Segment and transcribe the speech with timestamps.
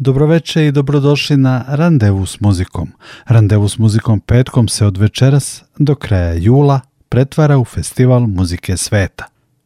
[0.00, 2.88] dobroveče i dobrodošli na Randevu s muzikom.
[3.26, 9.24] Randevu s muzikom petkom se od večeras do kraja jula pretvara u festival muzike sveta.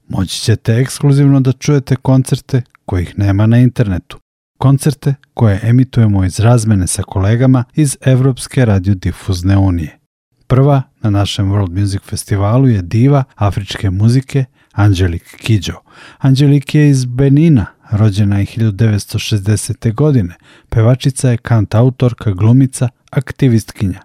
[0.09, 4.19] Moći ćete ekskluzivno da čujete koncerte kojih nema na internetu.
[4.59, 9.99] Koncerte koje emitujemo iz razmene sa kolegama iz Evropske radiodifuzne unije.
[10.47, 15.81] Prva na našem World Music Festivalu je diva afričke muzike Angelik Kidjo.
[16.19, 19.95] Angelik je iz Benina, rođena je 1960.
[19.95, 20.35] godine.
[20.69, 24.01] Pevačica je kantautorka, glumica, aktivistkinja.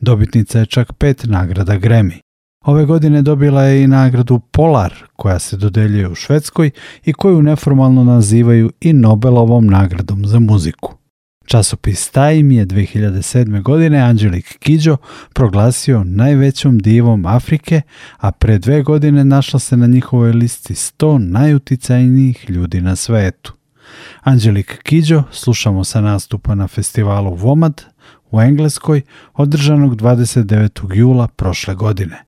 [0.00, 2.20] Dobitnica je čak pet nagrada Grammy.
[2.64, 6.70] Ove godine dobila je i nagradu Polar, koja se dodeljuje u Švedskoj
[7.04, 11.01] i koju neformalno nazivaju i Nobelovom nagradom za muziku.
[11.52, 13.62] Časopis Time je 2007.
[13.62, 14.96] godine Angelik Kidjo
[15.34, 17.80] proglasio najvećom divom Afrike,
[18.16, 23.52] a pre dve godine našla se na njihovoj listi 100 najuticajnijih ljudi na svetu.
[24.22, 27.82] Angelik Kidjo slušamo sa nastupa na festivalu Vomad
[28.30, 29.02] u Engleskoj
[29.34, 30.94] održanog 29.
[30.94, 32.24] jula prošle godine.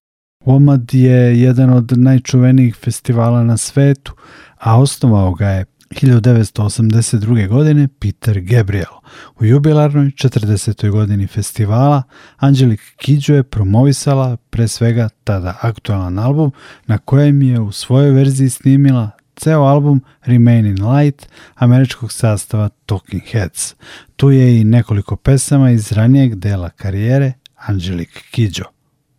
[0.46, 4.12] Vomad je jedan od najčuvenijih festivala na svetu,
[4.58, 7.48] a osnovao ga je 1982.
[7.48, 8.94] godine Peter Gabriel.
[9.40, 10.90] U jubilarnoj 40.
[10.90, 12.02] godini festivala
[12.36, 16.52] Angelik Kidjo je promovisala pre svega tada aktualan album
[16.86, 23.22] na kojem je u svojoj verziji snimila ceo album Remain in Light američkog sastava Talking
[23.32, 23.74] Heads.
[24.16, 28.64] Tu je i nekoliko pesama iz ranijeg dela karijere Angelik Kidjo.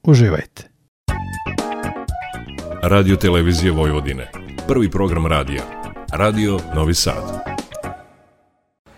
[0.04, 0.64] Uživajte!
[2.84, 4.32] Radio Televizije Vojvodine.
[4.68, 5.85] Prvi program radija
[6.18, 7.44] Radio Novi Sad.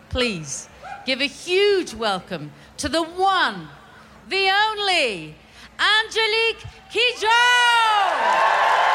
[0.09, 0.69] Please
[1.05, 3.67] give a huge welcome to the one,
[4.29, 5.35] the only,
[5.79, 8.86] Angelique Kidjo!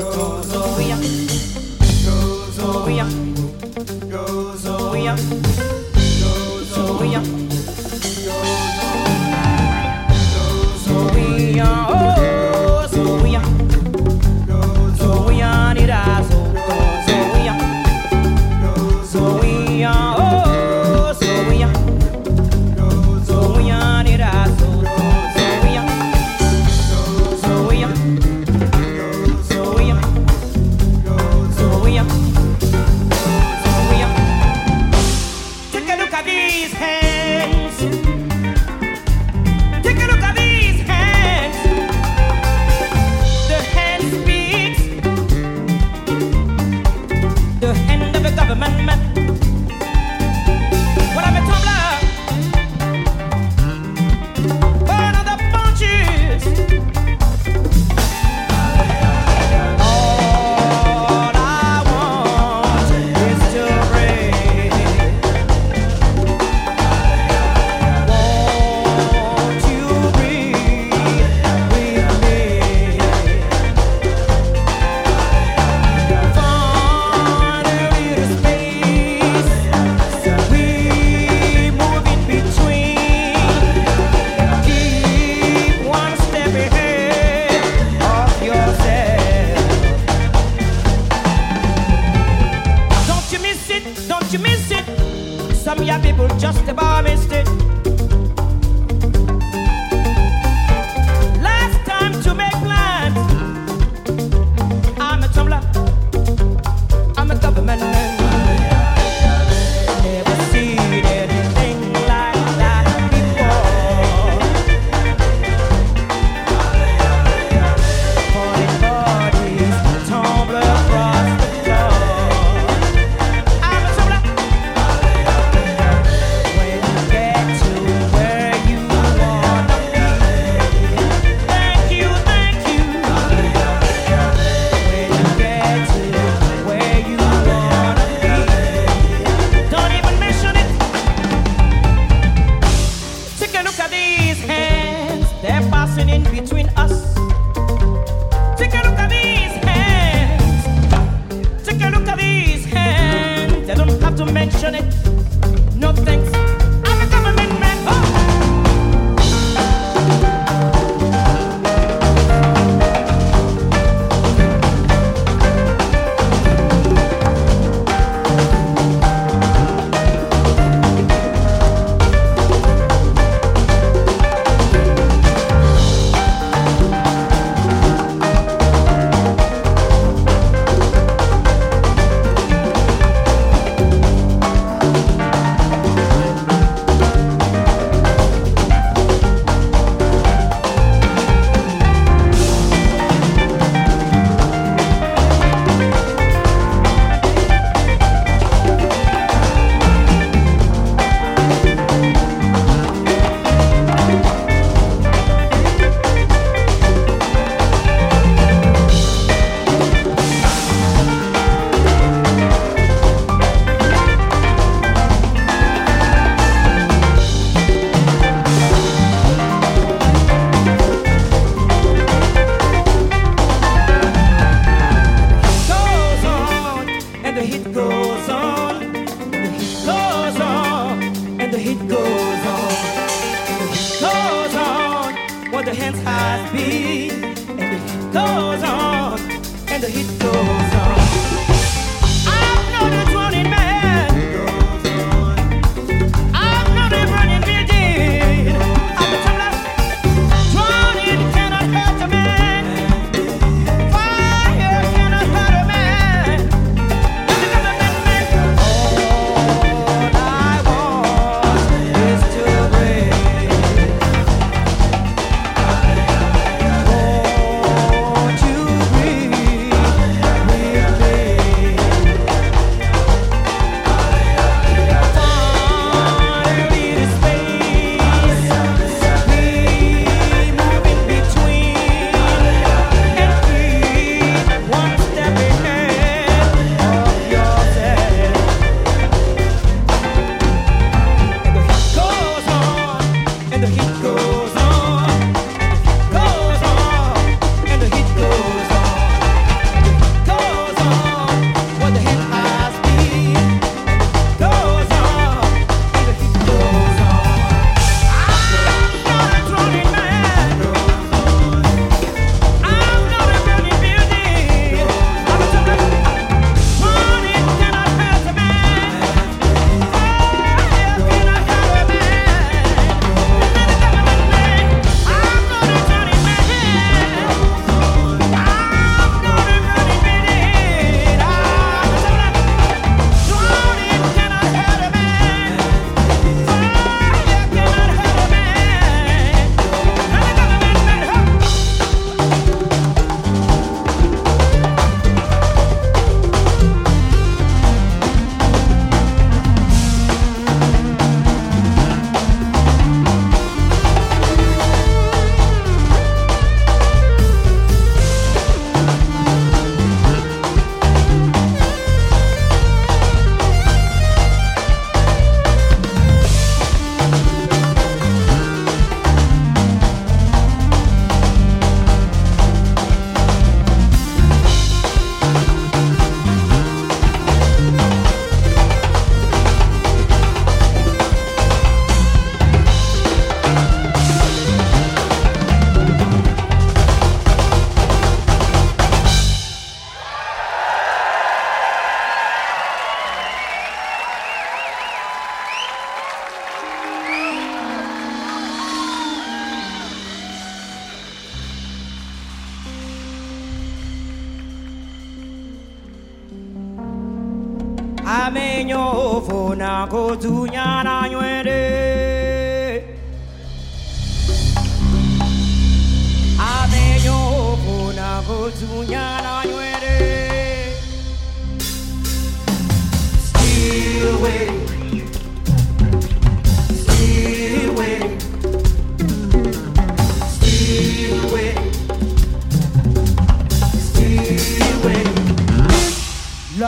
[0.00, 1.19] どうぞ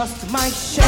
[0.02, 0.82] Lost my ship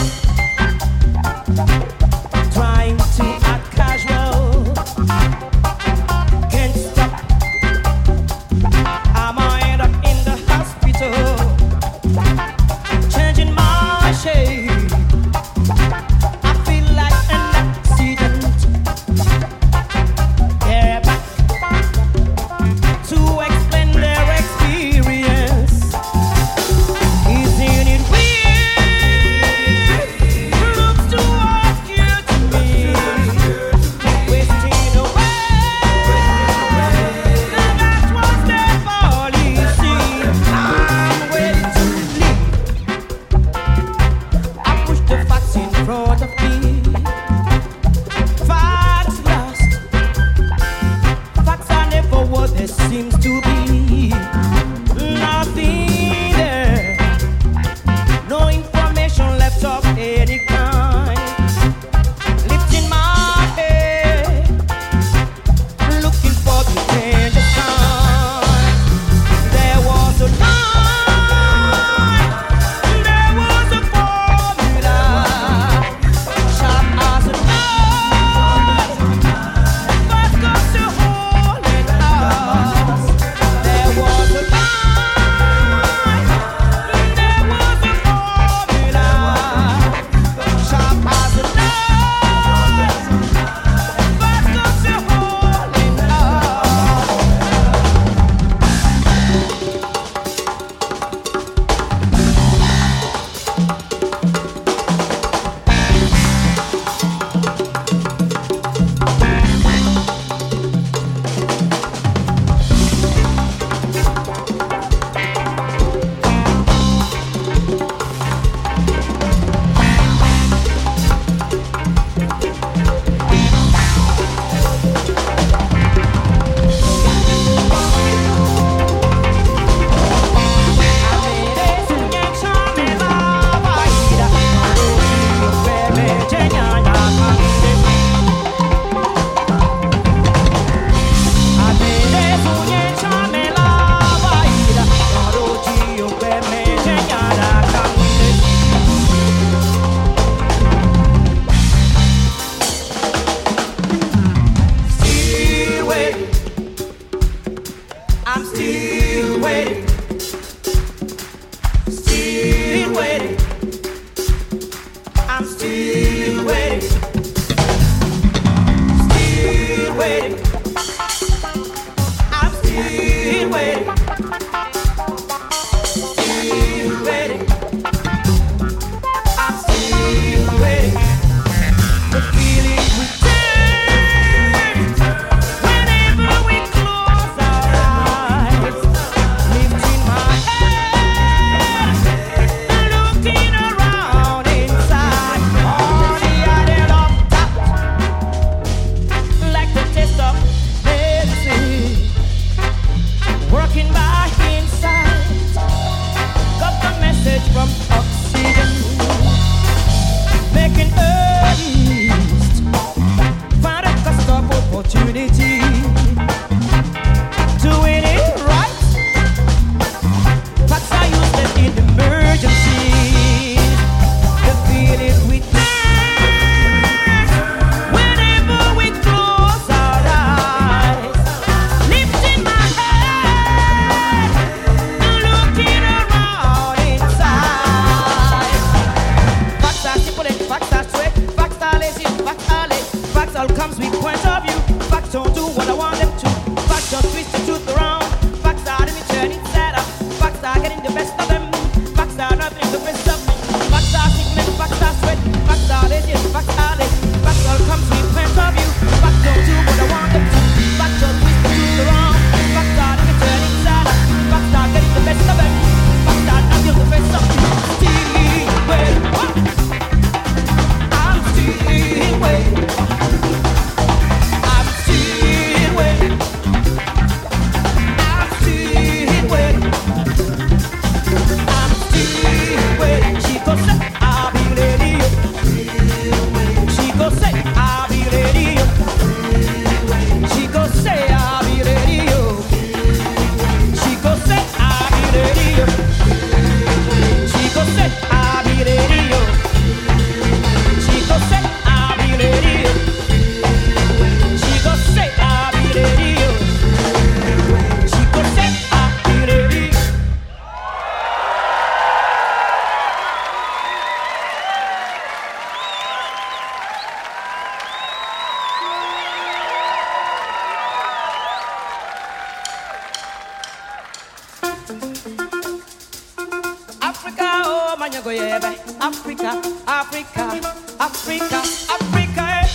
[328.03, 328.57] baby.
[328.81, 330.41] Africa, Africa,
[330.81, 332.25] Africa, Africa.
[332.41, 332.49] eh.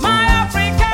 [0.00, 0.90] My Africa.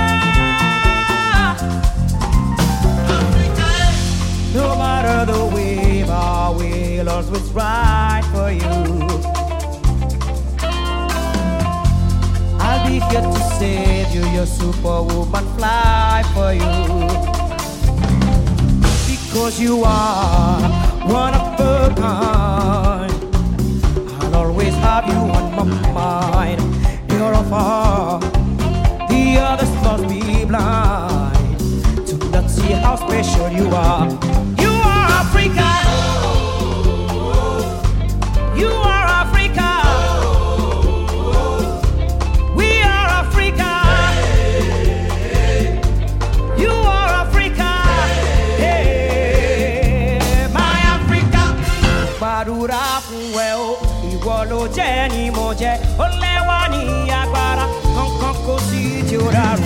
[4.55, 8.75] No matter the wave, I will always ride for you.
[12.59, 17.07] I'll be here to save you, your superwoman fly for you.
[19.07, 23.12] Because you are one of a kind.
[24.22, 26.60] I'll always have you on my mind.
[27.10, 28.20] You're a far,
[29.08, 34.08] the others must be blind to not see how special you are.
[34.58, 34.66] You
[55.60, 55.75] jẹ́.
[56.02, 56.80] Ó lẹ́wà ní
[57.21, 57.66] agbára,
[57.97, 59.66] kankan kò sí tí ó rárú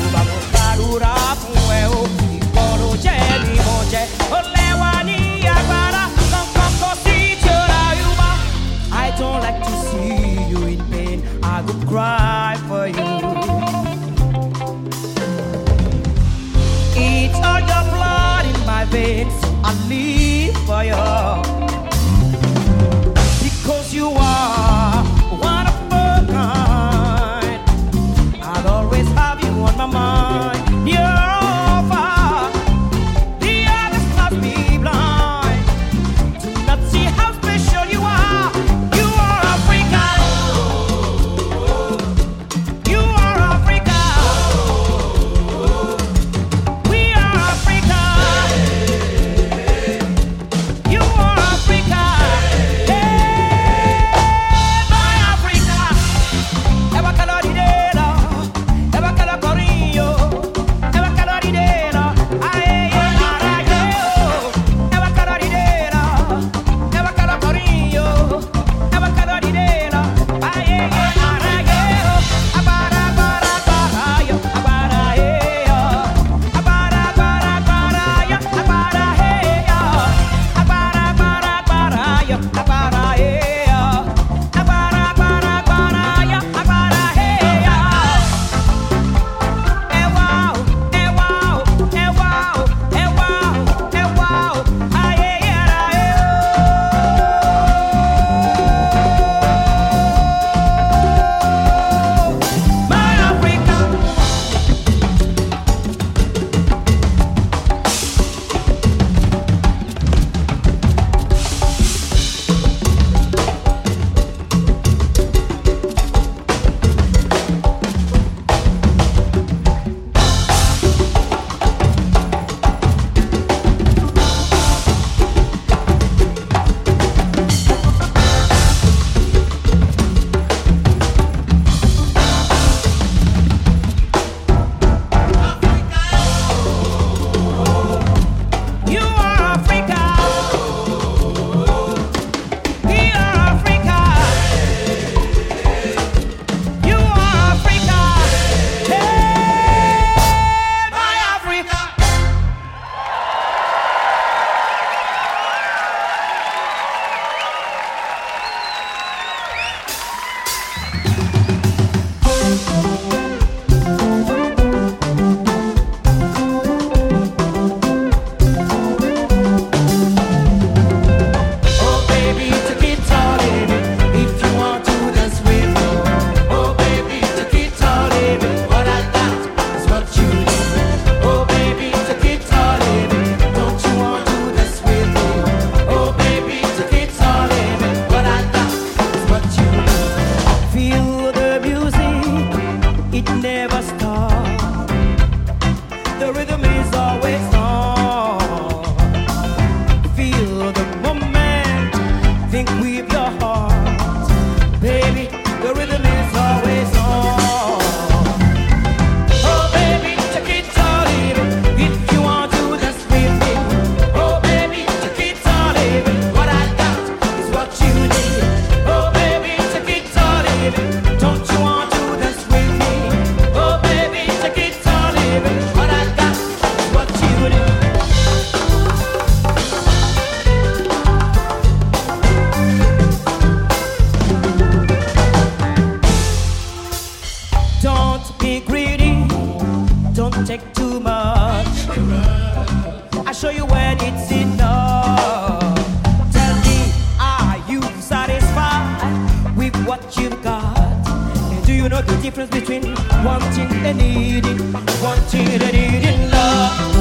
[251.80, 252.82] you know the difference between
[253.24, 256.99] wanting and needing, wanting and needing love?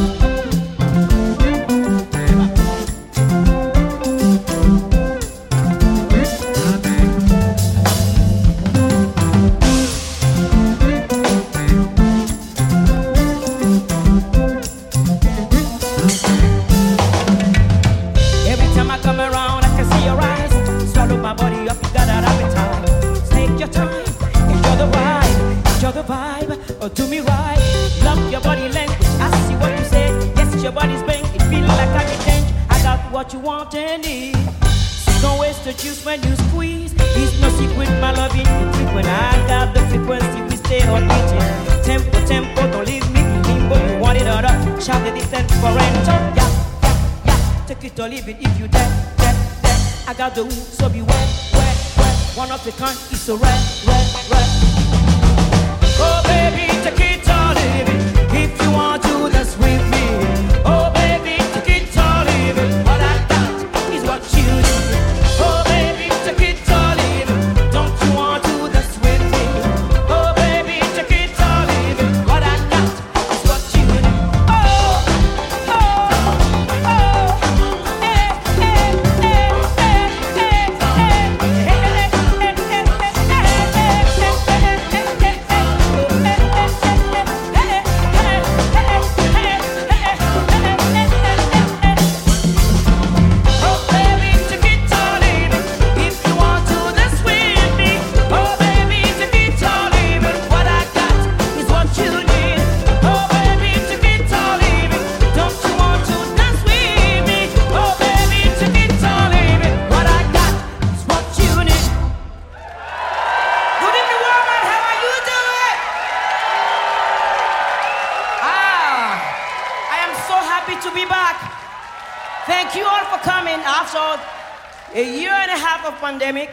[125.99, 126.49] pandemic,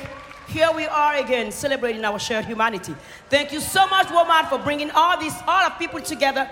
[0.49, 2.95] here we are again celebrating our shared humanity.
[3.31, 6.49] Thank you so much, WOMAD, for bringing all these, all of people together.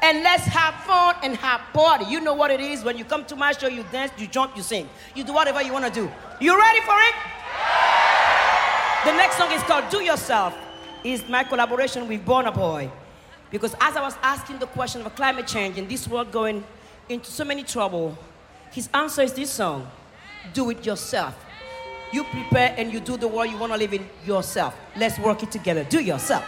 [0.00, 2.04] And let's have fun and have party.
[2.06, 4.56] You know what it is when you come to my show, you dance, you jump,
[4.56, 6.10] you sing, you do whatever you want to do.
[6.40, 7.14] You ready for it?
[9.04, 10.54] The next song is called Do Yourself.
[11.04, 12.90] Is my collaboration with Burna Boy.
[13.50, 16.64] Because as I was asking the question of climate change and this world going
[17.08, 18.18] into so many trouble,
[18.72, 19.88] his answer is this song
[20.52, 21.34] Do It Yourself.
[22.12, 24.74] You prepare and you do the world you want to live in yourself.
[24.96, 25.84] Let's work it together.
[25.84, 26.44] Do yourself.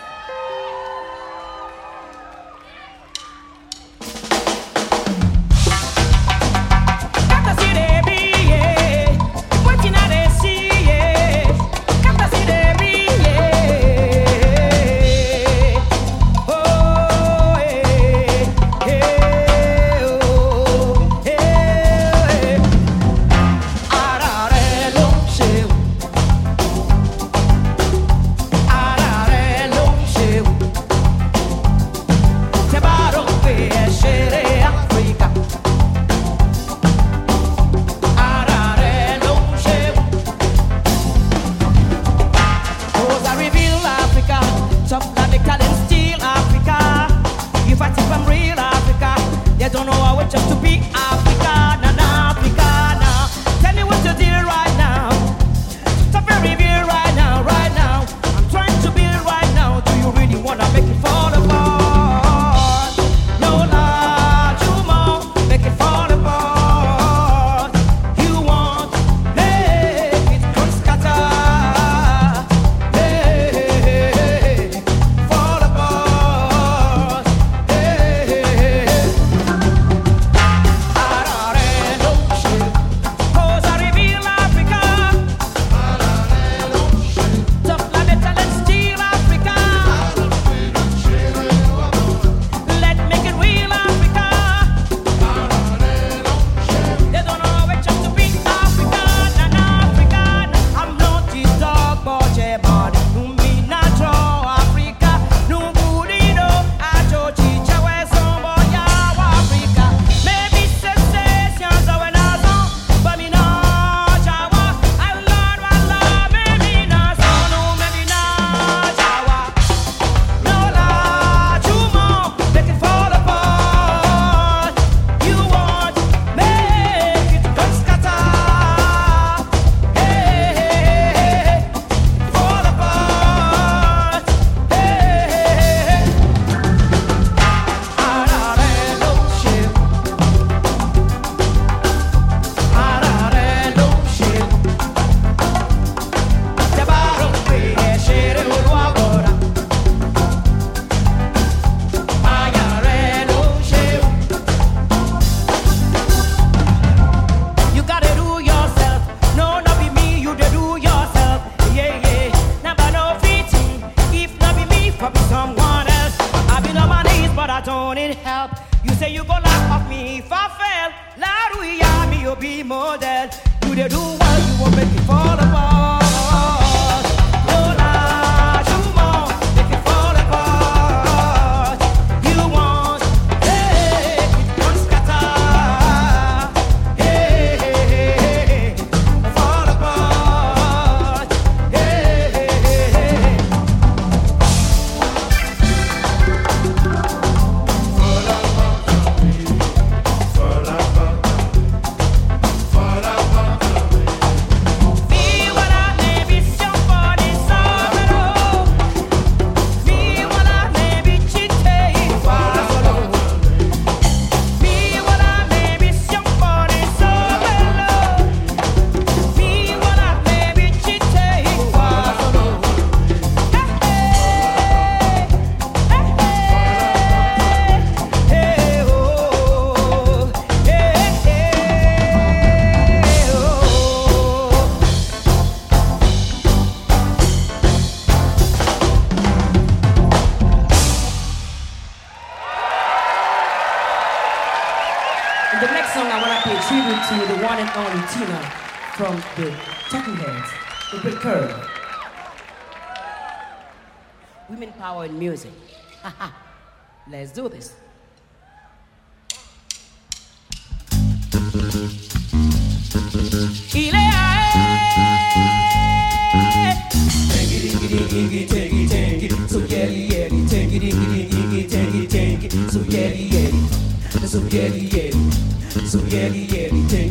[269.80, 274.88] yeti yeti, take it iggy iggy, take it take it, so yeti yeti, so yeti
[274.94, 277.09] yeti, so yeti yeti, take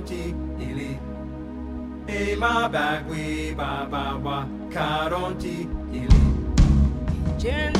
[0.00, 0.34] karonti
[2.06, 7.79] Hey, E bag, we ba ba wa karonti ili.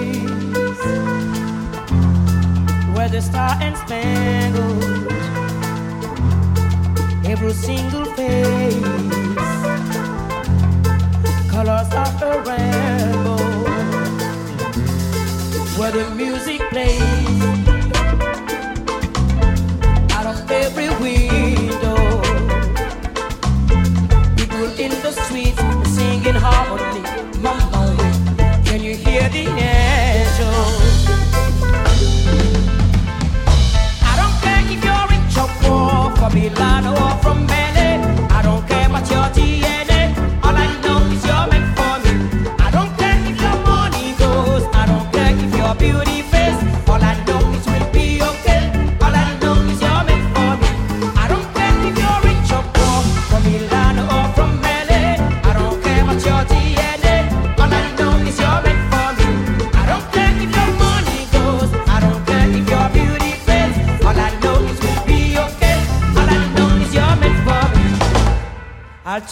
[15.81, 17.41] where the music plays
[20.11, 22.21] out of every window.
[24.35, 25.59] People in the streets
[25.89, 27.20] singing harmony.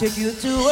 [0.00, 0.69] take you to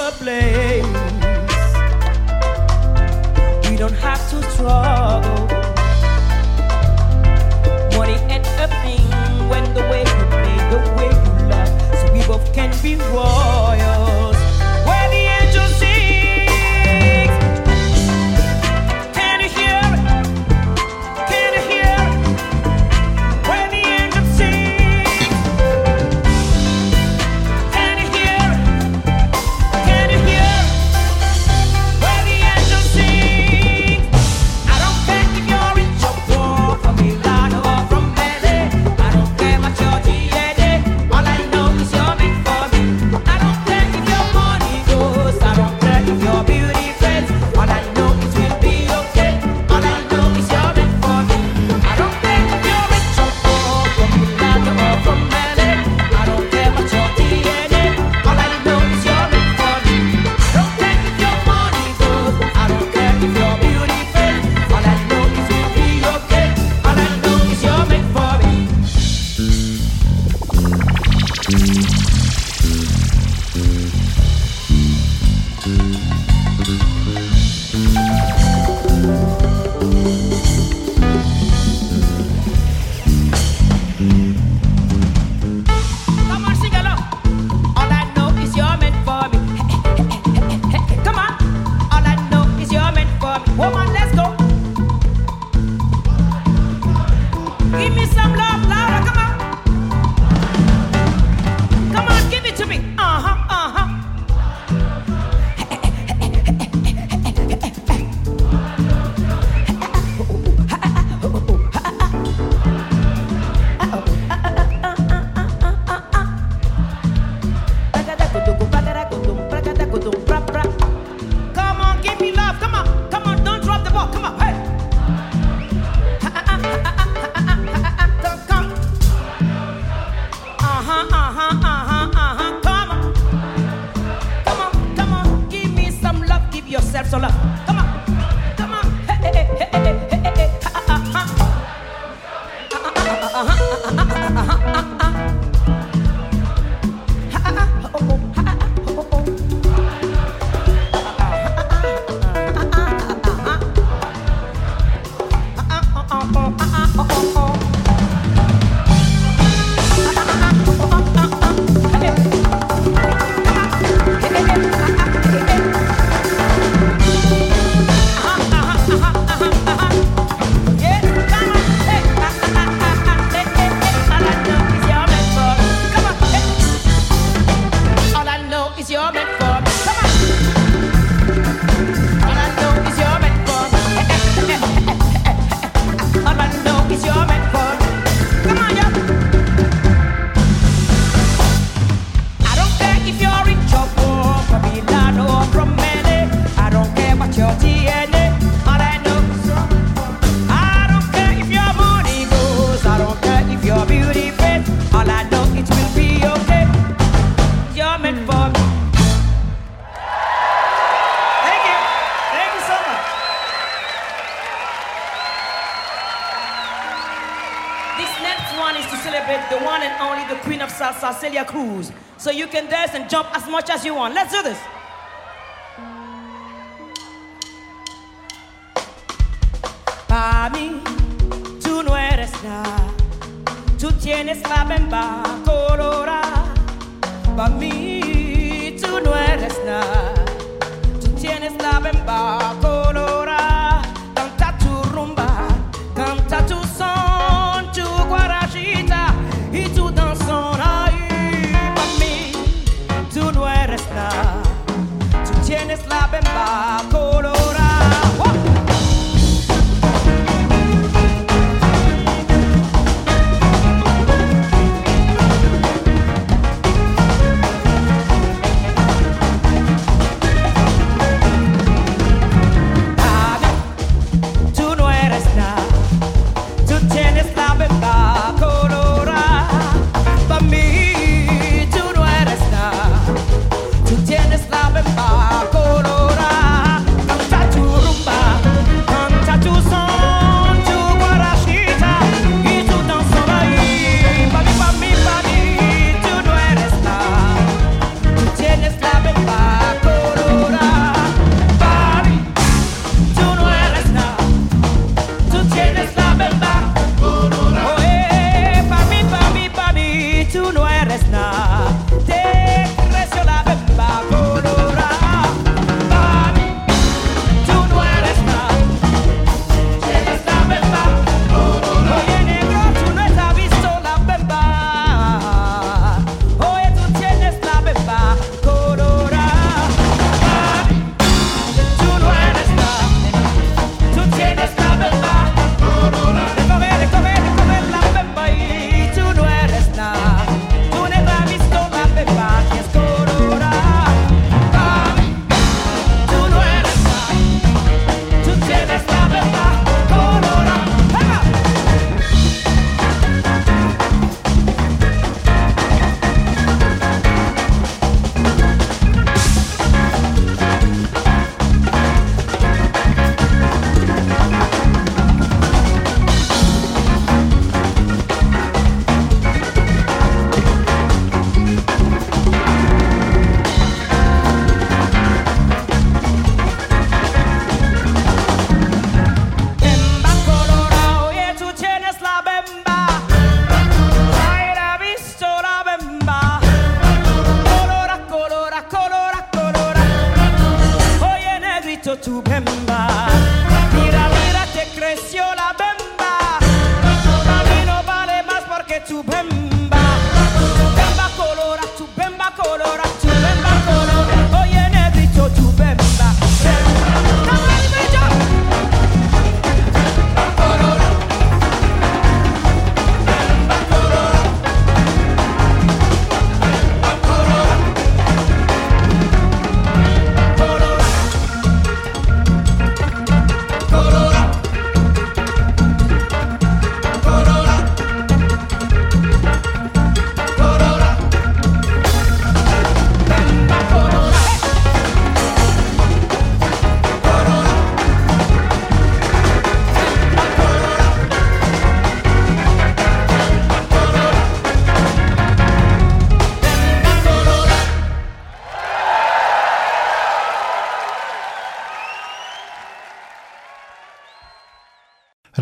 [222.98, 224.14] and jump as much as you want.
[224.14, 224.58] Let's do this.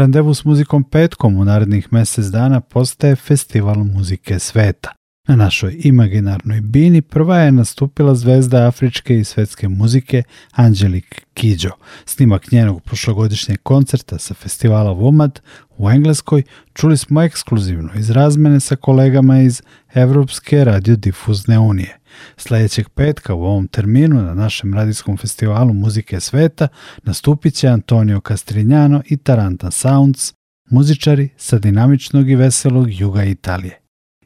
[0.06, 4.92] Randevu s muzikom petkom u narednih mjesec dana postaje festival muzike sveta.
[5.28, 11.70] Na našoj imaginarnoj bini prva je nastupila zvezda afričke i svetske muzike Angelique Kidjo.
[12.04, 15.40] Snimak njenog prošlogodišnjeg koncerta sa festivala Vomad
[15.78, 19.62] u Engleskoj čuli smo ekskluzivno iz razmene sa kolegama iz
[19.94, 21.98] Evropske radiodifuzne unije.
[22.36, 26.68] Sljedećeg petka u ovom terminu na našem radijskom festivalu muzike sveta
[27.02, 30.34] nastupit će Antonio Castrinjano i Taranta Sounds,
[30.70, 33.80] muzičari sa dinamičnog i veselog juga Italije.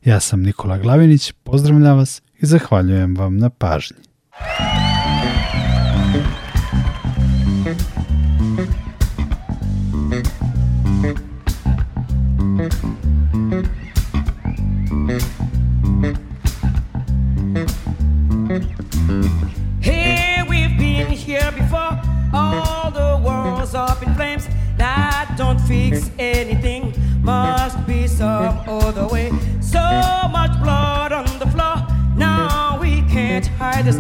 [0.04, 3.96] Ja sam Nikola Glavinić, pozdravljam vas i zahvaljujem vam na pažnji.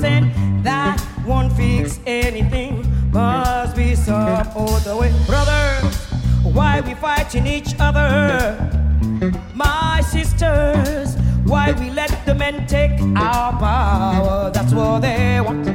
[0.00, 0.62] Stain.
[0.62, 2.72] That won't fix anything.
[3.12, 5.12] Must be some other way.
[5.26, 5.96] Brothers,
[6.56, 8.56] why we fighting each other?
[9.54, 14.50] My sisters, why we let the men take our power?
[14.54, 15.66] That's what they want.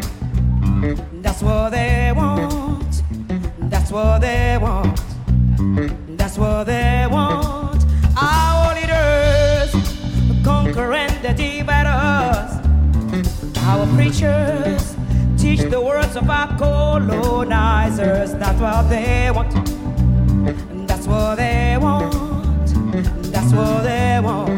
[1.21, 2.93] That's what they want.
[3.71, 4.44] That's what they
[15.37, 18.33] teach the words of our colonizers.
[18.33, 19.51] That's what they want.
[20.87, 22.13] That's what they want.
[23.33, 24.54] That's what they want.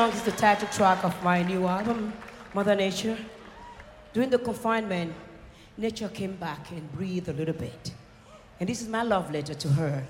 [0.00, 2.10] songs is the title track of my new album,
[2.54, 3.18] Mother Nature.
[4.14, 5.12] During the confinement,
[5.76, 7.92] nature came back and breathed a little bit.
[8.58, 10.02] And this is my love letter to her,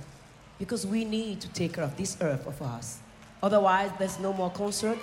[0.60, 3.00] because we need to take care of this earth of us.
[3.42, 4.96] Otherwise, there's no more concert,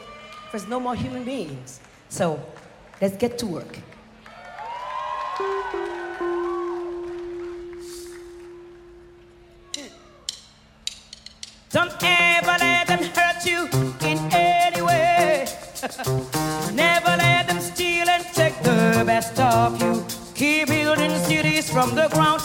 [0.54, 1.82] there's no more human beings.
[2.08, 2.42] So
[3.02, 3.80] let's get to work.
[11.72, 13.97] Don't ever let them hurt you.
[16.74, 20.04] Never let them steal and take the best of you.
[20.36, 22.42] Keep building cities from the ground.